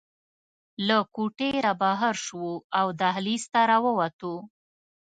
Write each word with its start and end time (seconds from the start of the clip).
له 0.87 0.97
کوټې 1.15 1.51
رابهر 1.65 2.15
شوو 2.25 2.53
او 2.79 2.87
دهلېز 2.99 3.43
ته 3.53 3.59
راووتو. 3.69 4.33